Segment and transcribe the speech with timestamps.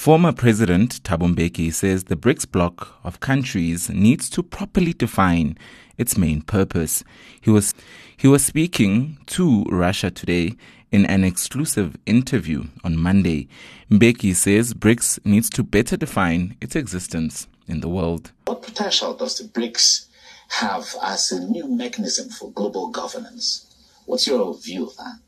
[0.00, 5.58] Former President Thabo Mbeki says the BRICS bloc of countries needs to properly define
[5.98, 7.04] its main purpose.
[7.42, 7.74] He was
[8.16, 10.54] he was speaking to Russia today
[10.90, 13.46] in an exclusive interview on Monday.
[13.90, 18.32] Mbeki says BRICS needs to better define its existence in the world.
[18.46, 20.06] What potential does the BRICS
[20.48, 23.66] have as a new mechanism for global governance?
[24.06, 25.18] What's your view of that?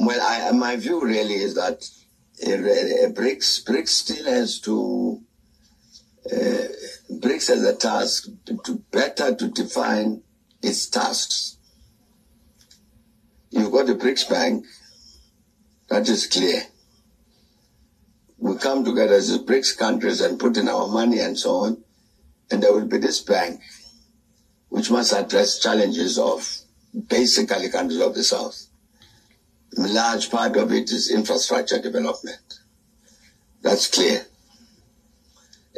[0.00, 1.88] Well, I, my view really is that
[2.40, 5.20] Eh, eh, eh, BRICS, BRICS still has to,
[6.30, 6.66] uh,
[7.10, 10.22] BRICS has a task to, to better to define
[10.62, 11.56] its tasks.
[13.50, 14.64] You've got the BRICS Bank,
[15.88, 16.62] that is clear.
[18.36, 21.82] We come together as BRICS countries and put in our money and so on,
[22.52, 23.60] and there will be this bank
[24.68, 26.46] which must address challenges of
[27.08, 28.67] basically countries of the South.
[29.78, 32.58] A large part of it is infrastructure development.
[33.62, 34.26] That's clear.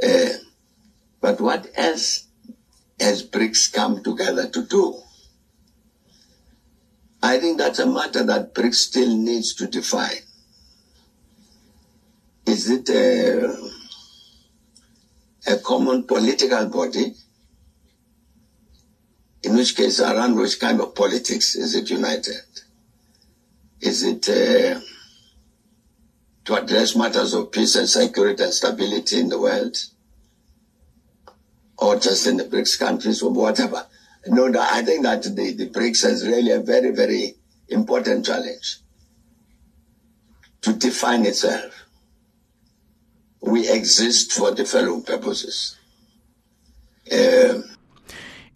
[0.02, 0.30] Uh,
[1.20, 2.26] but what else
[2.98, 5.02] has BRICS come together to do?
[7.22, 10.22] I think that's a matter that BRICS still needs to define.
[12.46, 13.54] Is it a,
[15.46, 17.14] a common political body?
[19.42, 22.40] In which case, around which kind of politics is it united?
[23.80, 24.80] Is it uh,
[26.44, 29.76] to address matters of peace and security and stability in the world?
[31.78, 33.86] Or just in the BRICS countries or whatever?
[34.26, 37.36] No, no I think that the, the BRICS is really a very, very
[37.68, 38.80] important challenge
[40.60, 41.86] to define itself.
[43.40, 45.79] We exist for the following purposes.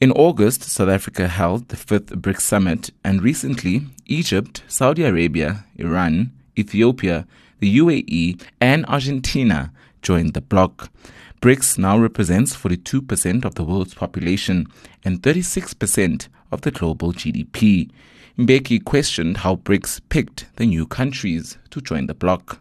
[0.01, 6.33] In August, South Africa held the fifth BRICS summit, and recently, Egypt, Saudi Arabia, Iran,
[6.59, 7.27] Ethiopia,
[7.61, 10.91] the UAE, and Argentina joined the bloc.
[11.41, 14.67] BRICS now represents 42% of the world's population
[15.05, 17.91] and 36% of the global GDP.
[18.37, 22.61] Mbeki questioned how BRICS picked the new countries to join the bloc.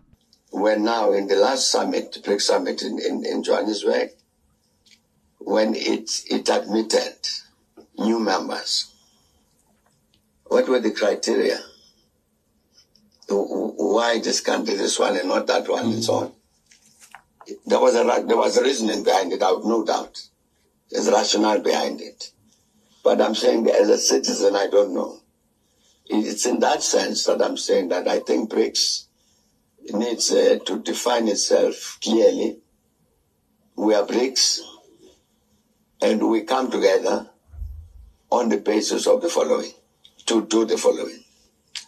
[0.51, 4.11] We're now in the last summit, the BRICS summit in, in, in Johannesburg,
[5.45, 7.15] when it, it admitted
[7.97, 8.93] new members.
[10.45, 11.59] What were the criteria?
[13.29, 15.93] Why this country, this one, and not that one, mm-hmm.
[15.93, 16.31] and so on?
[17.65, 19.41] There was a there was a reasoning behind it.
[19.41, 20.21] I have no doubt.
[20.89, 22.31] There's rationale behind it.
[23.03, 25.19] But I'm saying, as a citizen, I don't know.
[26.05, 29.05] It's in that sense that I'm saying that I think BRICS
[29.91, 32.59] needs uh, to define itself clearly.
[33.75, 34.59] We are BRICS
[36.03, 37.29] and we come together
[38.29, 39.71] on the basis of the following,
[40.25, 41.23] to do the following.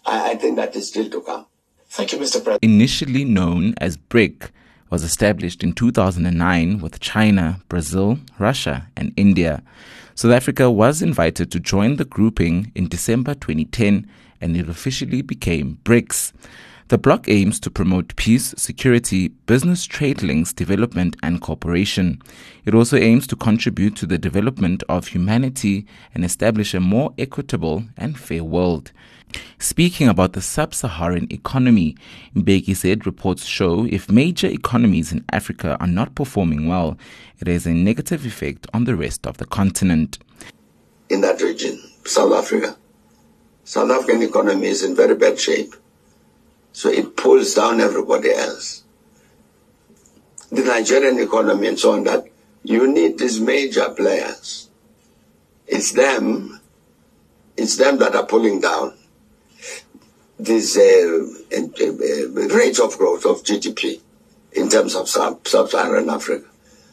[0.05, 1.45] I, I think that is still to come.
[1.89, 2.43] Thank you, Mr.
[2.43, 2.63] President.
[2.63, 4.51] Initially known as BRIC,
[4.89, 9.63] was established in 2009 with China, Brazil, Russia, and India.
[10.13, 14.07] South Africa was invited to join the grouping in December 2010
[14.39, 16.31] and it officially became BRICS.
[16.87, 22.21] The bloc aims to promote peace, security, business trade links, development, and cooperation.
[22.63, 27.85] It also aims to contribute to the development of humanity and establish a more equitable
[27.97, 28.91] and fair world.
[29.57, 31.97] Speaking about the sub Saharan economy,
[32.35, 36.99] Mbeki said reports show if major economies in Africa are not performing well,
[37.39, 40.19] it has a negative effect on the rest of the continent.
[41.09, 42.77] In that region, South Africa,
[43.63, 45.73] South African economy is in very bad shape.
[46.75, 48.83] So it pulls down everybody else.
[50.51, 52.25] The Nigerian economy and so on that
[52.63, 54.69] you need these major players.
[55.67, 56.59] It's them,
[57.55, 58.93] it's them that are pulling down
[60.37, 61.25] this uh,
[61.57, 64.01] uh, rate of growth of GDP
[64.51, 66.45] in terms of sub-Saharan Africa.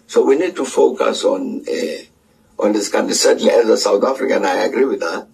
[0.07, 3.15] So we need to focus on uh, on this country.
[3.15, 5.27] Certainly, as a South African, I agree with that.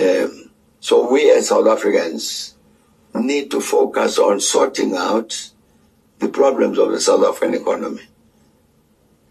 [0.00, 2.54] Um, so we as South Africans
[3.14, 5.50] need to focus on sorting out
[6.18, 8.02] the problems of the South African economy.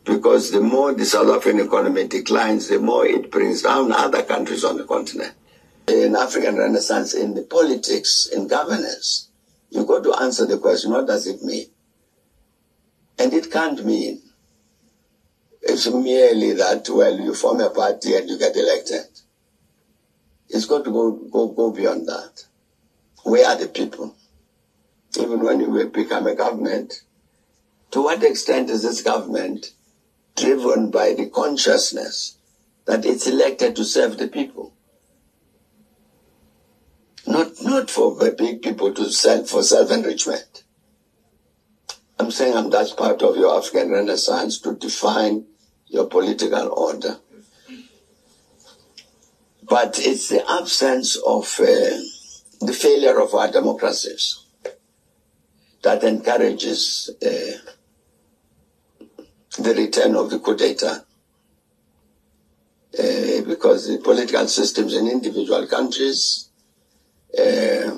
[0.03, 4.63] Because the more the South African economy declines, the more it brings down other countries
[4.63, 5.33] on the continent.
[5.87, 9.29] In African Renaissance, in the politics, in governance,
[9.69, 11.67] you've got to answer the question, what does it mean?
[13.17, 14.21] And it can't mean
[15.61, 19.05] it's merely that, well, you form a party and you get elected.
[20.49, 22.45] It's got to go, go, go beyond that.
[23.25, 24.15] We are the people.
[25.17, 27.01] Even when you become a government,
[27.91, 29.73] to what extent is this government
[30.35, 32.37] driven by the consciousness
[32.85, 34.73] that it's elected to serve the people?
[37.27, 40.63] Not, not for the big people to sell for self-enrichment.
[42.19, 45.45] I'm saying I'm that's part of your African Renaissance to define
[45.87, 47.17] your political order.
[49.63, 51.99] But it's the absence of uh,
[52.61, 54.45] the failure of our democracies
[55.81, 57.71] that encourages uh,
[59.61, 61.05] the return of the coup d'etat.
[62.97, 66.49] Uh, because the political systems in individual countries
[67.39, 67.97] uh,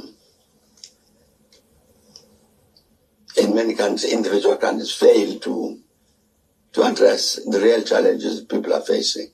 [3.38, 5.80] in many countries, individual countries fail to
[6.74, 9.31] to address the real challenges people are facing.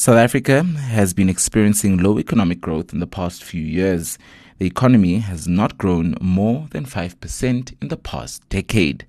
[0.00, 4.16] South Africa has been experiencing low economic growth in the past few years.
[4.56, 9.04] The economy has not grown more than 5% in the past decade.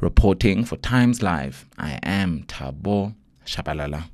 [0.00, 3.14] Reporting for Times Live, I am Tabo
[3.46, 4.06] Shabalala.